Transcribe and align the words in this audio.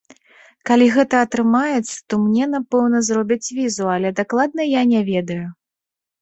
Калі 0.67 0.85
гэта 0.95 1.19
атрымаецца, 1.25 1.93
то 2.13 2.19
мне, 2.23 2.47
напэўна, 2.55 3.03
зробяць 3.11 3.47
візу, 3.59 3.85
але 3.97 4.09
дакладна 4.21 4.61
я 4.71 4.81
не 4.95 5.01
ведаю. 5.13 5.45